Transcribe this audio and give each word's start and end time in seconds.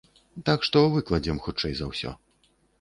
Так 0.47 0.65
што 0.69 0.79
выкладзем, 0.95 1.43
хутчэй 1.45 1.73
за 1.83 1.93
ўсё. 1.93 2.19